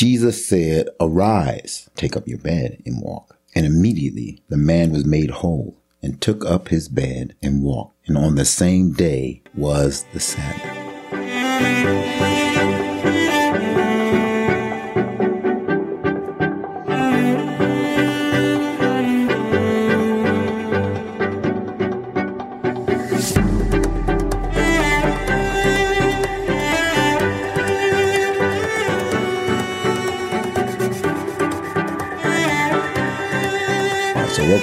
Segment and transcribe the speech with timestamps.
[0.00, 3.36] Jesus said, Arise, take up your bed and walk.
[3.54, 8.08] And immediately the man was made whole and took up his bed and walked.
[8.08, 10.80] And on the same day was the Sabbath.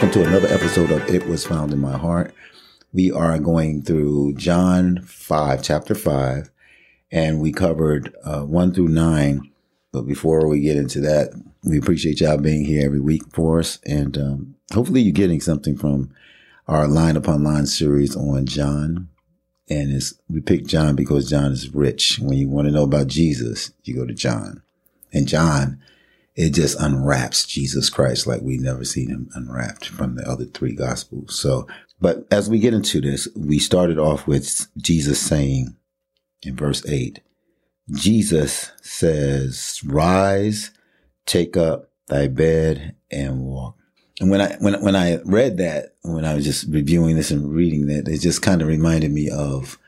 [0.07, 2.33] Welcome to another episode of It Was Found in My Heart.
[2.93, 6.49] We are going through John 5, chapter 5,
[7.11, 9.51] and we covered uh, 1 through 9.
[9.91, 11.33] But before we get into that,
[11.65, 13.79] we appreciate y'all being here every week for us.
[13.85, 16.13] And um, hopefully, you're getting something from
[16.69, 19.09] our line upon line series on John.
[19.69, 22.17] And it's, we picked John because John is rich.
[22.19, 24.61] When you want to know about Jesus, you go to John.
[25.11, 25.81] And John
[26.37, 30.75] it just unwraps Jesus Christ like we've never seen him unwrapped from the other three
[30.75, 31.37] gospels.
[31.37, 31.67] So,
[31.99, 35.75] but as we get into this, we started off with Jesus saying
[36.43, 37.21] in verse eight,
[37.91, 40.69] Jesus says, rise,
[41.25, 43.75] take up thy bed and walk.
[44.19, 47.51] And when I, when, when I read that, when I was just reviewing this and
[47.51, 49.79] reading that, it just kind of reminded me of,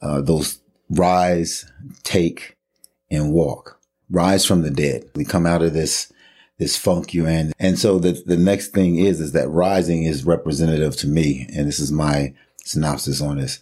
[0.00, 1.70] uh, those rise,
[2.02, 2.56] take
[3.10, 3.77] and walk
[4.10, 5.04] rise from the dead.
[5.14, 6.12] We come out of this,
[6.58, 7.52] this funk you're in.
[7.58, 11.48] And so the, the next thing is, is that rising is representative to me.
[11.54, 12.34] And this is my
[12.64, 13.60] synopsis on this.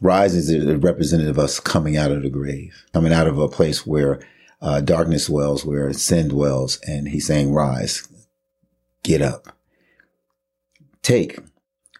[0.00, 3.48] Rise is a representative of us coming out of the grave, coming out of a
[3.48, 4.20] place where
[4.60, 6.78] uh, darkness dwells, where sin dwells.
[6.86, 8.08] And he's saying, rise,
[9.04, 9.56] get up.
[11.02, 11.38] Take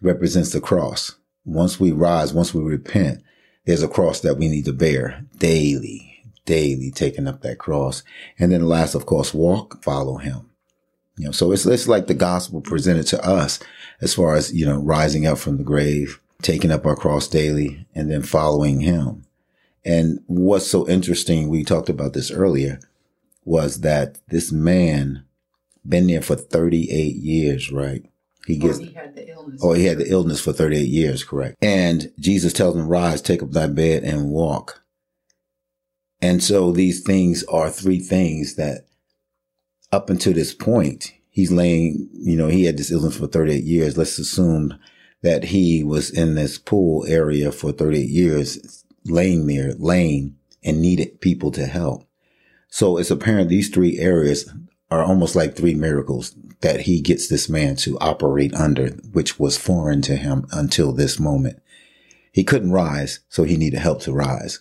[0.01, 1.15] represents the cross.
[1.45, 3.23] Once we rise, once we repent,
[3.67, 6.12] there's a cross that we need to bear daily
[6.45, 8.03] daily taking up that cross.
[8.39, 10.51] And then last, of course, walk, follow him.
[11.17, 13.61] You know, so it's, it's like the gospel presented to us
[14.01, 17.87] as far as, you know, rising up from the grave, taking up our cross daily
[17.95, 19.25] and then following him.
[19.85, 22.81] And what's so interesting, we talked about this earlier,
[23.45, 25.25] was that this man
[25.87, 28.05] been there for 38 years, right?
[28.47, 29.61] He gets, oh, he had the illness.
[29.63, 31.57] Oh, he had the illness for 38 years, correct.
[31.63, 34.82] And Jesus tells him, rise, take up thy bed and walk.
[36.23, 38.87] And so these things are three things that
[39.91, 43.99] up until this point, he's laying, you know, he had this illness for 38 years.
[43.99, 44.79] Let's assume
[45.23, 51.21] that he was in this pool area for 38 years, laying there, laying and needed
[51.21, 52.09] people to help.
[52.69, 54.51] So it's apparent these three areas
[54.91, 59.59] are almost like three miracles that he gets this man to operate under, which was
[59.59, 61.61] foreign to him until this moment.
[62.33, 64.61] He couldn't rise, so he needed help to rise.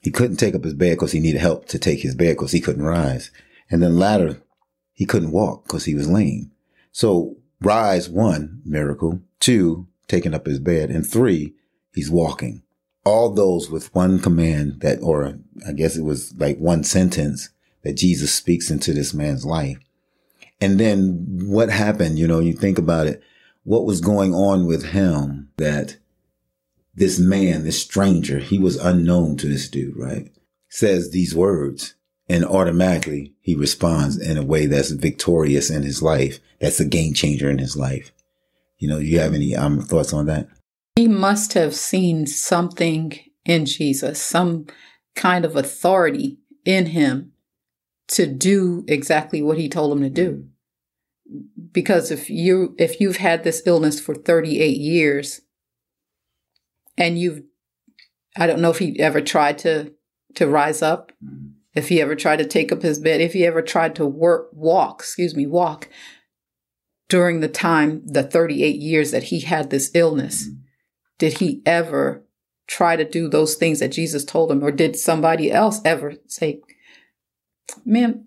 [0.00, 2.52] He couldn't take up his bed because he needed help to take his bed because
[2.52, 3.30] he couldn't rise.
[3.70, 4.42] And then latter,
[4.94, 6.50] he couldn't walk because he was lame.
[6.92, 9.20] So rise, one, miracle.
[9.38, 10.90] Two, taking up his bed.
[10.90, 11.54] And three,
[11.94, 12.62] he's walking.
[13.04, 17.50] All those with one command that, or I guess it was like one sentence
[17.82, 19.78] that Jesus speaks into this man's life.
[20.60, 22.18] And then what happened?
[22.18, 23.22] You know, you think about it.
[23.64, 25.96] What was going on with him that
[26.94, 30.30] this man, this stranger, he was unknown to this dude, right?
[30.68, 31.94] Says these words
[32.28, 36.38] and automatically he responds in a way that's victorious in his life.
[36.60, 38.12] That's a game changer in his life.
[38.78, 40.48] You know, do you have any um, thoughts on that?
[40.96, 44.66] He must have seen something in Jesus, some
[45.16, 47.32] kind of authority in him
[48.08, 50.46] to do exactly what he told him to do.
[51.72, 55.40] Because if you if you've had this illness for 38 years,
[56.96, 57.42] and you've
[58.36, 59.92] I don't know if he ever tried to
[60.36, 61.48] to rise up, mm-hmm.
[61.74, 64.48] if he ever tried to take up his bed, if he ever tried to work
[64.52, 65.88] walk, excuse me, walk
[67.08, 70.46] during the time the 38 years that he had this illness.
[70.46, 70.56] Mm-hmm.
[71.18, 72.24] Did he ever
[72.70, 76.60] try to do those things that Jesus told him or did somebody else ever say
[77.84, 78.24] man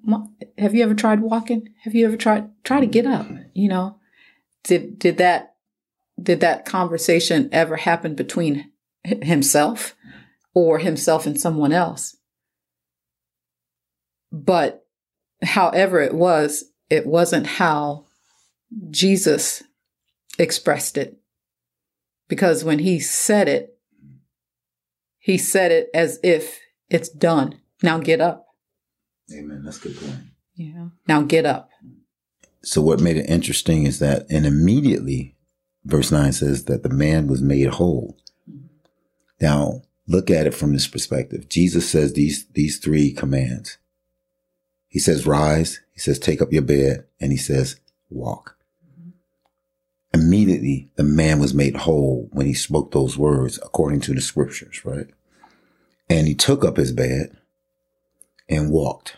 [0.58, 3.98] have you ever tried walking have you ever tried try to get up you know
[4.64, 5.53] did did that
[6.22, 8.72] did that conversation ever happen between
[9.04, 9.96] himself
[10.54, 12.18] or himself and someone else?
[14.32, 14.86] But
[15.44, 18.06] however it was, it wasn't how
[18.90, 19.64] Jesus
[20.40, 21.18] expressed it.
[22.28, 23.78] Because when he said it,
[25.20, 26.60] he said it as if
[26.90, 27.60] it's done.
[27.82, 28.48] Now get up.
[29.32, 29.64] Amen.
[29.64, 30.16] That's a good point.
[30.56, 30.88] Yeah.
[31.08, 31.70] Now get up.
[32.64, 35.36] So what made it interesting is that, and immediately
[35.86, 38.18] verse 9 says that the man was made whole.
[39.42, 41.50] Now, look at it from this perspective.
[41.50, 43.78] Jesus says these, these three commands.
[44.88, 45.82] He says, rise.
[45.92, 47.06] He says, take up your bed.
[47.20, 48.58] And he says, walk.
[50.14, 54.86] Immediately, the man was made whole when he spoke those words according to the scriptures,
[54.86, 55.08] right?
[56.08, 57.36] And he took up his bed
[58.48, 59.18] and walked.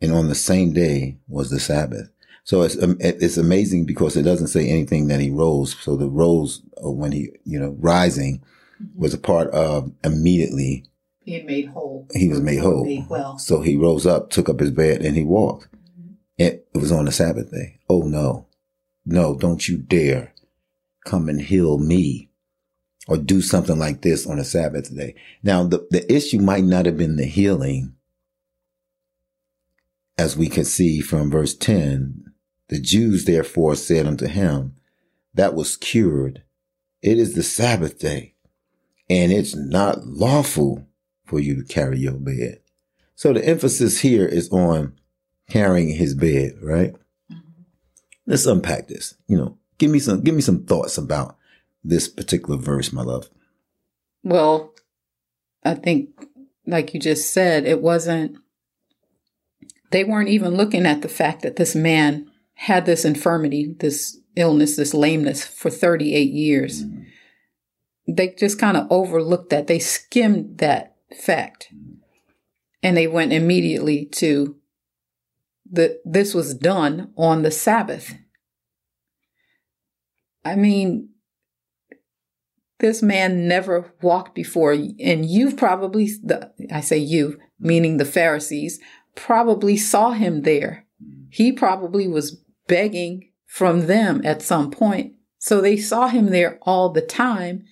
[0.00, 2.08] And on the same day was the Sabbath.
[2.50, 5.76] So it's um, it's amazing because it doesn't say anything that he rose.
[5.80, 8.42] So the rose uh, when he you know rising
[8.82, 9.00] mm-hmm.
[9.00, 10.84] was a part of immediately
[11.24, 12.08] being made whole.
[12.12, 12.84] He was made whole.
[12.84, 13.38] Made well.
[13.38, 15.68] So he rose up, took up his bed, and he walked.
[15.68, 16.14] Mm-hmm.
[16.38, 17.78] It, it was on the Sabbath day.
[17.88, 18.48] Oh no,
[19.06, 19.36] no!
[19.36, 20.34] Don't you dare
[21.04, 22.30] come and heal me
[23.06, 25.14] or do something like this on a Sabbath day.
[25.44, 27.94] Now the the issue might not have been the healing.
[30.18, 32.29] As we can see from verse 10,
[32.70, 34.76] the Jews therefore said unto him,
[35.34, 36.44] that was cured.
[37.02, 38.34] It is the Sabbath day
[39.10, 40.86] and it's not lawful
[41.26, 42.60] for you to carry your bed.
[43.16, 44.94] So the emphasis here is on
[45.48, 46.92] carrying his bed, right?
[47.30, 47.62] Mm-hmm.
[48.26, 49.14] Let's unpack this.
[49.26, 51.36] You know, give me some, give me some thoughts about
[51.82, 53.28] this particular verse, my love.
[54.22, 54.74] Well,
[55.64, 56.10] I think,
[56.66, 58.36] like you just said, it wasn't,
[59.90, 62.29] they weren't even looking at the fact that this man
[62.60, 66.84] had this infirmity, this illness, this lameness for 38 years.
[66.84, 67.02] Mm-hmm.
[68.06, 69.66] They just kind of overlooked that.
[69.66, 71.72] They skimmed that fact.
[72.82, 74.56] And they went immediately to
[75.70, 78.14] the this was done on the Sabbath.
[80.44, 81.08] I mean,
[82.80, 88.80] this man never walked before, and you've probably, the, I say you, meaning the Pharisees,
[89.14, 90.86] probably saw him there.
[91.30, 95.14] He probably was begging from them at some point.
[95.38, 97.64] So they saw him there all the time.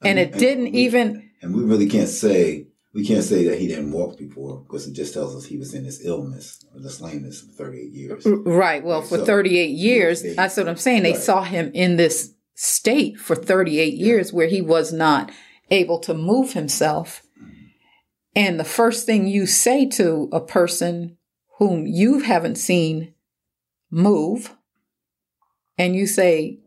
[0.00, 1.30] And, it didn't and we, even.
[1.42, 4.94] And we really can't say, we can't say that he didn't walk before because it
[4.94, 8.26] just tells us he was in this illness or this lameness for 38 years.
[8.26, 8.82] Right.
[8.82, 11.02] Well, for so, 38 years, they, that's what I'm saying.
[11.02, 11.20] They right.
[11.20, 14.06] saw him in this state for 38 yeah.
[14.06, 15.30] years where he was not
[15.70, 17.22] able to move himself.
[18.34, 21.18] And the first thing you say to a person
[21.58, 23.11] whom you haven't seen
[23.92, 24.56] move
[25.78, 26.58] and you say,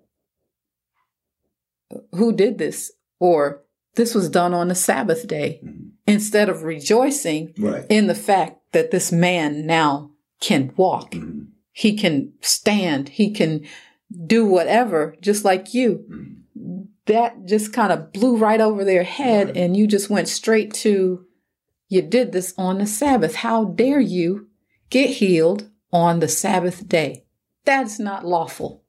[2.12, 2.92] Who did this?
[3.20, 3.64] Or
[3.96, 5.88] this was done on the Sabbath day, mm-hmm.
[6.06, 7.86] instead of rejoicing right.
[7.90, 11.12] in the fact that this man now can walk.
[11.12, 11.46] Mm-hmm.
[11.72, 13.10] He can stand.
[13.10, 13.66] He can
[14.26, 16.06] do whatever, just like you.
[16.10, 16.82] Mm-hmm.
[17.08, 19.58] That just kind of blew right over their head, right.
[19.58, 21.26] and you just went straight to,
[21.88, 23.36] You did this on the Sabbath.
[23.36, 24.48] How dare you
[24.90, 27.26] get healed on the Sabbath day.
[27.66, 28.84] That's not lawful.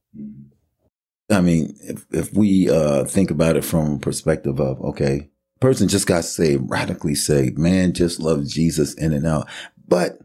[1.30, 5.28] I mean, if, if we uh, think about it from a perspective of, okay,
[5.60, 9.48] person just got saved, radically saved, man just loves Jesus in and out.
[9.88, 10.20] But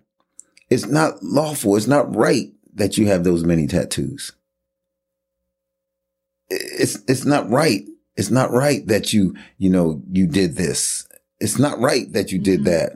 [0.70, 1.76] it's not lawful.
[1.76, 4.34] It's not right that you have those many tattoos.
[6.50, 7.84] It's, it's not right.
[8.16, 11.08] It's not right that you, you know, you did this.
[11.40, 12.70] It's not right that you did mm-hmm.
[12.70, 12.92] that.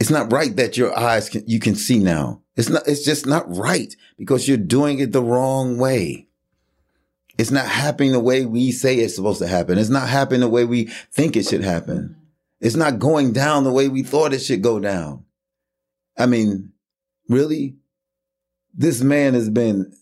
[0.00, 2.40] It's not right that your eyes can, you can see now.
[2.56, 6.26] It's not, it's just not right because you're doing it the wrong way.
[7.38, 9.78] It's not happening the way we say it's supposed to happen.
[9.78, 12.16] It's not happening the way we think it should happen.
[12.60, 15.24] It's not going down the way we thought it should go down.
[16.18, 16.72] I mean,
[17.28, 17.76] really?
[18.74, 19.92] This man has been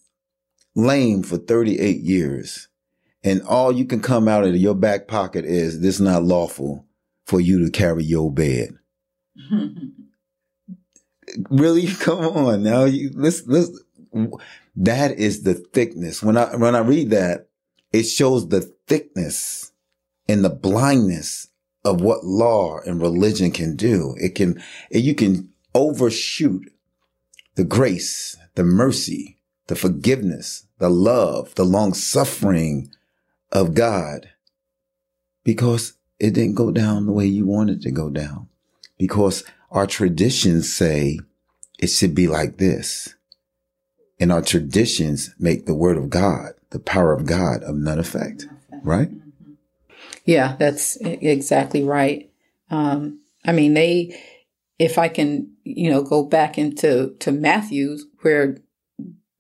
[0.74, 2.68] lame for 38 years
[3.24, 6.86] and all you can come out of your back pocket is this not lawful
[7.24, 8.78] for you to carry your bed.
[11.50, 11.86] Really?
[12.00, 12.84] Come on now.
[12.84, 13.42] You, let's,
[14.76, 16.22] that is the thickness.
[16.22, 17.48] When I, when I read that,
[17.92, 19.72] it shows the thickness
[20.28, 21.48] and the blindness
[21.84, 24.14] of what law and religion can do.
[24.18, 26.70] It can, you can overshoot
[27.54, 32.90] the grace, the mercy, the forgiveness, the love, the long suffering
[33.52, 34.30] of God
[35.44, 38.48] because it didn't go down the way you wanted to go down
[38.98, 41.18] because our traditions say
[41.78, 43.14] it should be like this.
[44.20, 48.46] And our traditions make the word of God, the power of God of none effect.
[48.82, 49.10] Right?
[50.24, 52.30] Yeah, that's exactly right.
[52.70, 54.20] Um, I mean, they,
[54.78, 58.58] if I can, you know, go back into to Matthew's where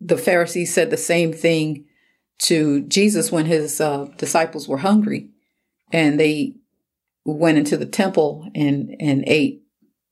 [0.00, 1.84] the Pharisees said the same thing
[2.38, 5.30] to Jesus when his uh, disciples were hungry
[5.92, 6.54] and they
[7.34, 9.62] went into the temple and, and ate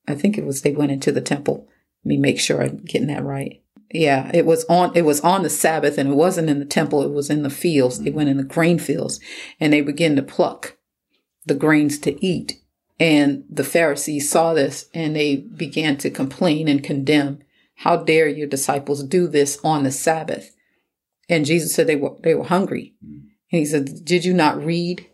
[0.08, 1.68] I think it was they went into the temple.
[2.04, 3.62] Let me make sure I'm getting that right.
[3.92, 7.02] Yeah, it was on it was on the Sabbath and it wasn't in the temple,
[7.02, 8.00] it was in the fields.
[8.00, 9.20] They went in the grain fields
[9.60, 10.76] and they began to pluck
[11.44, 12.60] the grains to eat.
[12.98, 17.40] And the Pharisees saw this and they began to complain and condemn.
[17.80, 20.56] How dare your disciples do this on the Sabbath?
[21.28, 22.94] And Jesus said they were, they were hungry.
[23.02, 23.28] And
[23.60, 25.06] he said, did you not read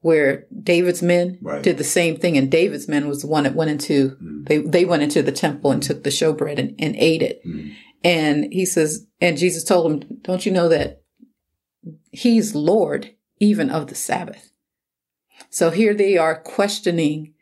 [0.00, 1.62] where David's men Right.
[1.62, 2.36] did the same thing?
[2.36, 4.46] And David's men was the one that went into, mm.
[4.46, 7.42] they, they went into the temple and took the showbread and, and ate it.
[7.44, 7.74] Mm.
[8.04, 11.02] And he says, and Jesus told him, don't you know that
[12.12, 14.52] he's Lord even of the Sabbath?
[15.50, 17.34] So here they are questioning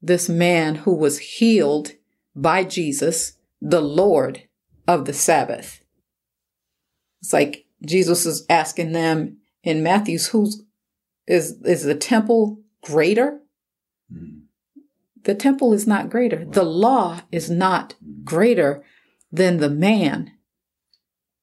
[0.00, 1.92] this man who was healed
[2.34, 4.44] by Jesus, the Lord
[4.86, 5.82] of the Sabbath.
[7.20, 10.62] It's like Jesus is asking them in Matthew's, who's
[11.28, 13.40] is is the temple greater?
[14.12, 14.40] Hmm.
[15.22, 16.44] The temple is not greater.
[16.44, 18.24] The law is not hmm.
[18.24, 18.82] greater
[19.30, 20.32] than the man.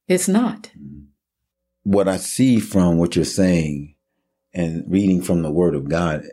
[0.07, 0.71] It's not.
[0.77, 1.03] Hmm.
[1.83, 3.95] What I see from what you're saying
[4.53, 6.23] and reading from the word of God,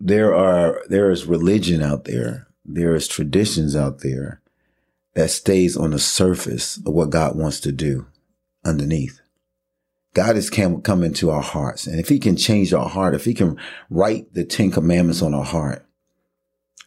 [0.00, 2.48] there are, there is religion out there.
[2.64, 4.40] There is traditions out there
[5.14, 8.06] that stays on the surface of what God wants to do
[8.64, 9.21] underneath.
[10.14, 11.86] God is come, come into our hearts.
[11.86, 15.34] And if he can change our heart, if he can write the 10 commandments on
[15.34, 15.86] our heart,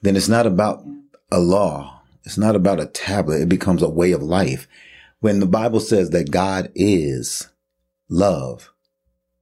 [0.01, 0.85] then it's not about
[1.31, 2.01] a law.
[2.23, 3.41] It's not about a tablet.
[3.41, 4.67] It becomes a way of life.
[5.19, 7.49] When the Bible says that God is
[8.09, 8.71] love,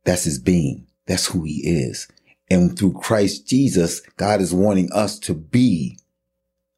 [0.05, 0.87] that's his being.
[1.05, 2.07] That's who he is.
[2.49, 5.97] And through Christ Jesus, God is wanting us to be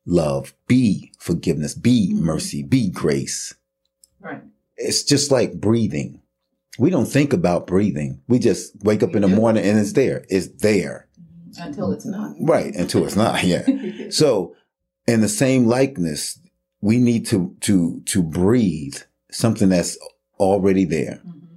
[0.05, 2.25] love, be forgiveness, be mm-hmm.
[2.25, 3.53] mercy, be grace.
[4.19, 4.41] Right.
[4.77, 6.21] It's just like breathing.
[6.77, 8.21] We don't think about breathing.
[8.27, 10.25] We just wake up in the morning and it's there.
[10.29, 11.07] It's there.
[11.57, 12.35] Until it's not.
[12.41, 12.73] Right.
[12.75, 13.43] Until it's not.
[13.43, 13.65] Yeah.
[14.11, 14.55] So
[15.07, 16.39] in the same likeness,
[16.81, 18.97] we need to, to, to breathe
[19.31, 19.97] something that's
[20.39, 21.21] already there.
[21.25, 21.55] Mm-hmm.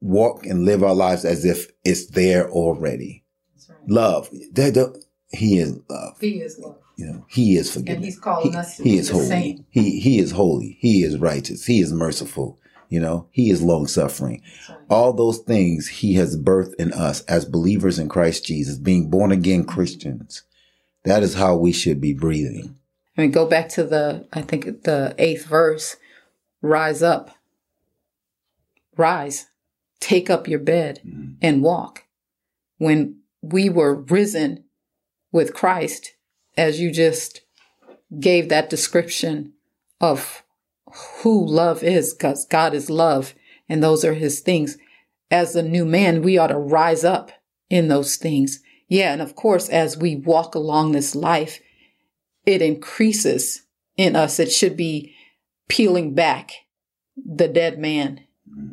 [0.00, 3.24] Walk and live our lives as if it's there already.
[3.68, 3.78] Right.
[3.88, 4.30] Love.
[4.52, 6.16] That- that- he is love.
[6.20, 6.78] He is love.
[6.96, 7.96] You know, he is forgiveness.
[7.96, 9.26] And he's calling he, us he is the holy.
[9.26, 9.66] same.
[9.68, 10.78] He, he is holy.
[10.80, 11.66] He is righteous.
[11.66, 12.58] He is merciful.
[12.88, 14.42] You know, he is long suffering.
[14.88, 19.30] All those things he has birthed in us as believers in Christ Jesus, being born
[19.30, 20.42] again Christians.
[21.04, 22.76] That is how we should be breathing.
[23.16, 25.96] I mean, go back to the, I think the eighth verse
[26.62, 27.30] rise up,
[28.96, 29.46] rise,
[30.00, 31.32] take up your bed mm-hmm.
[31.42, 32.04] and walk.
[32.78, 34.64] When we were risen
[35.32, 36.14] with Christ,
[36.56, 37.42] as you just
[38.18, 39.52] gave that description
[40.00, 40.42] of
[41.22, 43.34] who love is, because God is love
[43.68, 44.78] and those are his things.
[45.30, 47.32] As a new man, we ought to rise up
[47.68, 48.62] in those things.
[48.88, 49.12] Yeah.
[49.12, 51.60] And of course, as we walk along this life,
[52.46, 53.62] it increases
[53.96, 54.38] in us.
[54.38, 55.14] It should be
[55.68, 56.52] peeling back
[57.16, 58.20] the dead man.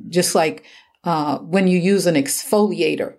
[0.08, 0.64] Just like
[1.04, 3.16] uh, when you use an exfoliator,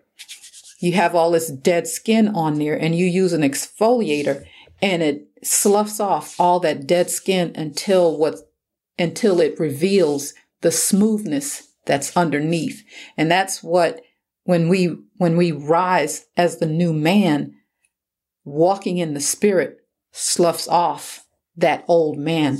[0.81, 4.47] you have all this dead skin on there, and you use an exfoliator,
[4.81, 8.37] and it sloughs off all that dead skin until what
[8.99, 12.85] until it reveals the smoothness that's underneath.
[13.17, 14.03] And that's what
[14.45, 17.55] when we when we rise as the new man,
[18.45, 19.79] walking in the spirit
[20.13, 21.27] sloughs off
[21.57, 22.59] that old man,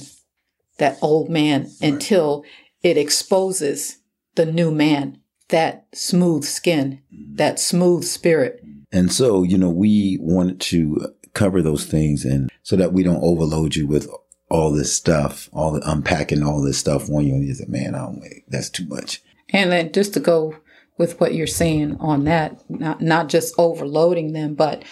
[0.79, 2.45] that old man until
[2.83, 3.99] it exposes
[4.35, 8.63] the new man, that smooth skin, that smooth spirit.
[8.93, 13.23] And so, you know, we wanted to cover those things and so that we don't
[13.23, 14.09] overload you with
[14.49, 17.35] all this stuff, all the unpacking all this stuff on you.
[17.35, 18.45] And you say, man, I don't wait.
[18.49, 19.23] That's too much.
[19.53, 20.57] And then just to go
[20.99, 24.85] with what you're saying on that, not, not just overloading them, but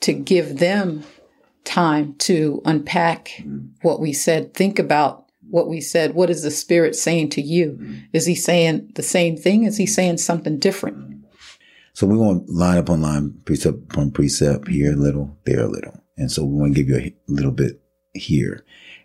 [0.00, 1.04] to give them
[1.64, 3.68] time to unpack mm-hmm.
[3.82, 4.54] what we said.
[4.54, 6.14] Think about what we said.
[6.14, 7.72] What is the Spirit saying to you?
[7.72, 7.98] Mm-hmm.
[8.12, 9.64] Is He saying the same thing?
[9.64, 10.98] Is He saying something different?
[10.98, 11.12] Mm-hmm.
[11.94, 15.68] So we want line up on line, precept upon precept, here a little, there a
[15.68, 16.02] little.
[16.16, 17.82] And so we want to give you a little bit
[18.14, 18.64] here.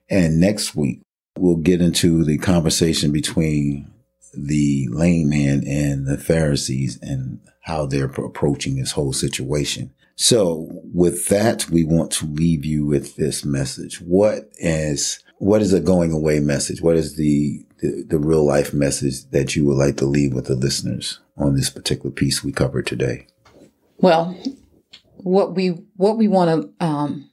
[0.09, 1.01] And next week,
[1.37, 3.91] we'll get into the conversation between
[4.33, 9.93] the lame man and the Pharisees and how they're approaching this whole situation.
[10.15, 14.01] So with that, we want to leave you with this message.
[14.01, 16.81] What is, what is a going away message?
[16.81, 20.45] What is the, the, the real life message that you would like to leave with
[20.45, 23.27] the listeners on this particular piece we covered today?
[23.97, 24.37] Well,
[25.17, 27.29] what we what we want to um,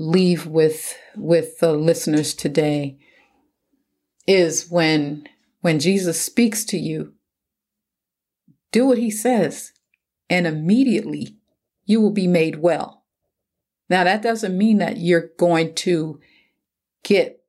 [0.00, 2.96] leave with with the listeners today
[4.26, 5.28] is when
[5.60, 7.12] when Jesus speaks to you,
[8.72, 9.72] do what he says,
[10.30, 11.36] and immediately
[11.84, 13.04] you will be made well.
[13.90, 16.18] Now that doesn't mean that you're going to
[17.04, 17.42] get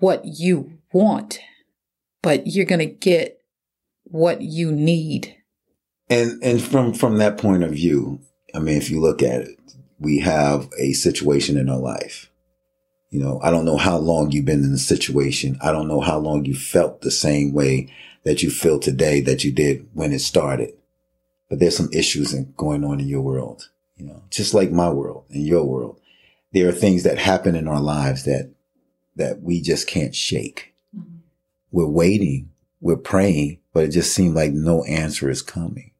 [0.00, 1.38] what you want,
[2.20, 3.38] but you're going to get
[4.02, 5.36] what you need.
[6.10, 8.20] And and from from that point of view,
[8.56, 9.58] I mean, if you look at it,
[10.02, 12.28] we have a situation in our life.
[13.10, 15.58] You know, I don't know how long you've been in the situation.
[15.60, 17.92] I don't know how long you felt the same way
[18.24, 20.74] that you feel today that you did when it started.
[21.48, 25.24] But there's some issues going on in your world, you know, just like my world
[25.30, 26.00] and your world.
[26.52, 28.50] There are things that happen in our lives that,
[29.16, 30.74] that we just can't shake.
[30.96, 31.18] Mm-hmm.
[31.70, 35.92] We're waiting, we're praying, but it just seems like no answer is coming.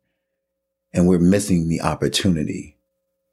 [0.94, 2.76] And we're missing the opportunity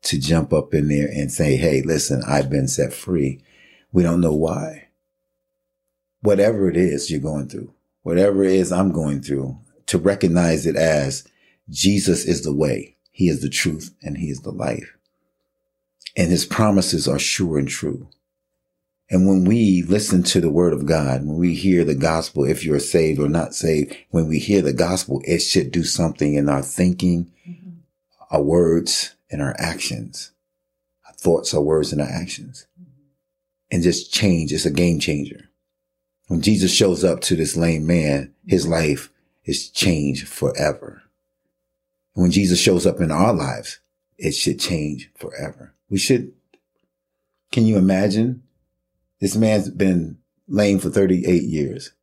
[0.03, 3.43] to jump up in there and say, Hey, listen, I've been set free.
[3.91, 4.89] We don't know why.
[6.21, 10.75] Whatever it is you're going through, whatever it is I'm going through, to recognize it
[10.75, 11.27] as
[11.69, 12.95] Jesus is the way.
[13.11, 14.95] He is the truth and he is the life.
[16.15, 18.09] And his promises are sure and true.
[19.09, 22.63] And when we listen to the word of God, when we hear the gospel, if
[22.63, 26.47] you're saved or not saved, when we hear the gospel, it should do something in
[26.47, 27.69] our thinking, mm-hmm.
[28.29, 30.31] our words, and our actions.
[31.07, 32.67] Our thoughts, our words, and our actions.
[33.71, 34.51] And just change.
[34.51, 35.49] It's a game changer.
[36.27, 39.11] When Jesus shows up to this lame man, his life
[39.45, 41.03] is changed forever.
[42.13, 43.79] When Jesus shows up in our lives,
[44.17, 45.73] it should change forever.
[45.89, 46.33] We should,
[47.51, 48.43] can you imagine
[49.19, 50.17] this man's been
[50.47, 51.93] lame for 38 years.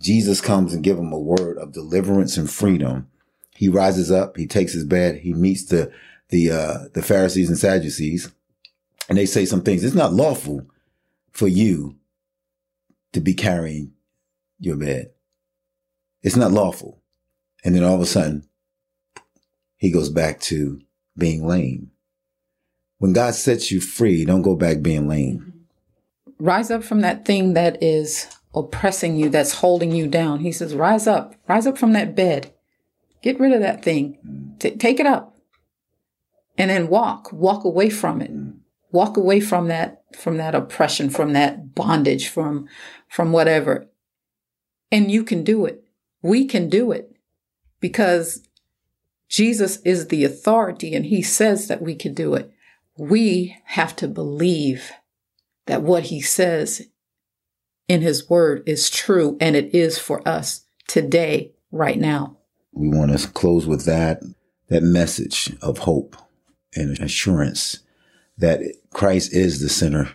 [0.00, 3.08] Jesus comes and give him a word of deliverance and freedom.
[3.54, 5.92] He rises up, he takes his bed, he meets the,
[6.28, 8.30] the, uh, the Pharisees and Sadducees,
[9.08, 9.84] and they say some things.
[9.84, 10.66] It's not lawful
[11.30, 11.96] for you
[13.12, 13.92] to be carrying
[14.58, 15.10] your bed.
[16.22, 17.00] It's not lawful.
[17.64, 18.48] And then all of a sudden,
[19.76, 20.80] he goes back to
[21.16, 21.90] being lame.
[22.98, 25.54] When God sets you free, don't go back being lame
[26.38, 30.40] rise up from that thing that is oppressing you, that's holding you down.
[30.40, 32.52] He says, rise up, rise up from that bed.
[33.22, 34.54] Get rid of that thing.
[34.58, 35.33] T- take it up.
[36.56, 38.32] And then walk, walk away from it.
[38.32, 38.58] Mm.
[38.92, 42.68] Walk away from that, from that oppression, from that bondage, from,
[43.08, 43.88] from whatever.
[44.92, 45.82] And you can do it.
[46.22, 47.16] We can do it
[47.80, 48.46] because
[49.28, 52.52] Jesus is the authority and he says that we can do it.
[52.96, 54.92] We have to believe
[55.66, 56.86] that what he says
[57.88, 62.38] in his word is true and it is for us today, right now.
[62.72, 64.20] We want to close with that,
[64.68, 66.16] that message of hope
[66.74, 67.80] and assurance
[68.38, 68.60] that
[68.92, 70.10] Christ is the center.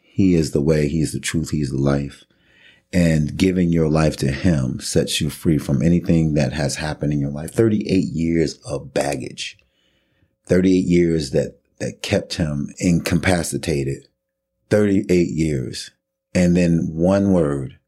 [0.00, 0.88] He is the way.
[0.88, 1.50] He is the truth.
[1.50, 2.24] He is the life.
[2.92, 7.20] And giving your life to him sets you free from anything that has happened in
[7.20, 7.50] your life.
[7.50, 9.58] 38 years of baggage,
[10.46, 14.08] 38 years that, that kept him incapacitated
[14.70, 15.90] 38 years.
[16.34, 17.78] And then one word,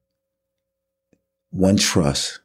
[1.50, 2.40] one trust,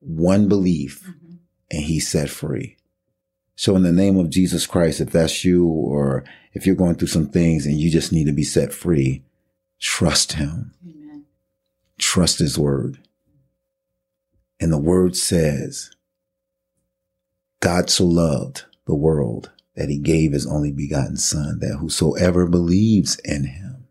[0.00, 1.36] one belief, mm-hmm.
[1.70, 2.76] and he's set free.
[3.56, 7.08] So in the name of Jesus Christ, if that's you or if you're going through
[7.08, 9.24] some things and you just need to be set free,
[9.80, 10.74] trust him.
[10.86, 11.24] Amen.
[11.98, 12.98] Trust his word.
[14.60, 15.90] And the word says,
[17.60, 23.18] God so loved the world that he gave his only begotten son that whosoever believes
[23.24, 23.86] in him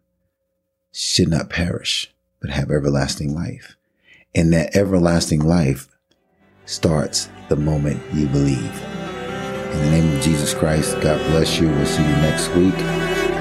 [0.91, 3.75] should not perish, but have everlasting life.
[4.33, 5.87] And that everlasting life
[6.65, 8.94] starts the moment you believe.
[9.75, 11.67] In the name of Jesus Christ, God bless you.
[11.67, 13.34] We'll see you next week.